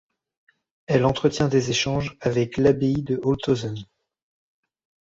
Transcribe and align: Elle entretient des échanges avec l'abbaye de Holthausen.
Elle 0.87 1.05
entretient 1.05 1.47
des 1.47 1.69
échanges 1.69 2.17
avec 2.21 2.57
l'abbaye 2.57 3.03
de 3.03 3.19
Holthausen. 3.21 3.77